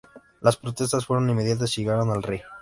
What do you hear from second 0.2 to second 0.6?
Las